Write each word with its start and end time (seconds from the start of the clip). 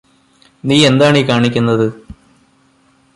നീ 0.63 0.77
എന്താണീ 0.87 1.21
കാണിക്കുന്നത് 1.23 1.85